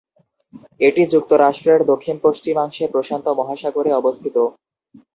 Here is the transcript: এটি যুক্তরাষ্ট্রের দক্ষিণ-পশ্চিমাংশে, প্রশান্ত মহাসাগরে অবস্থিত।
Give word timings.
এটি 0.79 1.01
যুক্তরাষ্ট্রের 1.13 1.79
দক্ষিণ-পশ্চিমাংশে, 1.91 2.85
প্রশান্ত 2.93 3.25
মহাসাগরে 3.39 3.91
অবস্থিত। 3.95 4.35